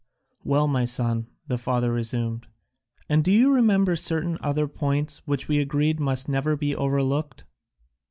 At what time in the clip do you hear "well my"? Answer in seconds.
0.43-0.85